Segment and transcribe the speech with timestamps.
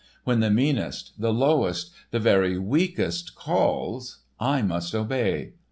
[0.23, 5.53] When the meanest, the lowest, the very weakest calls, I must obey.